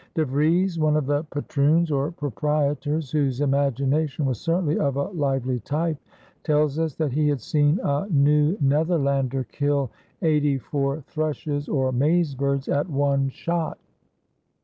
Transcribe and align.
De 0.15 0.25
Vries, 0.25 0.79
one 0.79 0.97
of 0.97 1.05
the 1.05 1.21
patroons, 1.25 1.91
or 1.91 2.09
proprietors, 2.11 3.11
whose 3.11 3.39
imagination 3.39 4.25
was 4.25 4.41
certainly 4.41 4.79
of 4.79 4.95
a 4.95 5.03
lively 5.03 5.59
type, 5.59 5.99
tells 6.43 6.79
us 6.79 6.95
that 6.95 7.11
he 7.11 7.27
had 7.27 7.39
seen 7.39 7.79
a 7.83 8.07
New 8.09 8.57
Netherlander 8.59 9.43
kill 9.43 9.91
eighty 10.23 10.57
four 10.57 11.01
thrushes 11.01 11.69
or 11.69 11.91
maize 11.91 12.33
birds 12.33 12.67
at 12.67 12.89
one 12.89 13.29
shot. 13.29 13.77